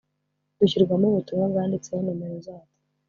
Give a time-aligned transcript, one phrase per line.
[0.59, 2.73] dushyirwamo ubutumwa bwanditseho nomero zatwo.